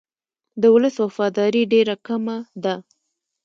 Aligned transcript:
د 0.61 0.63
ولس 0.73 0.95
وفاداري 1.05 1.63
ډېره 1.73 1.95
کمه 2.07 2.37
ده. 2.63 2.75